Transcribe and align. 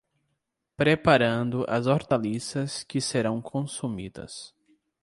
Preparando 0.75 1.63
as 1.69 1.85
hortaliças 1.85 2.83
que 2.83 2.99
serão 2.99 3.39
consumidas 3.39 4.51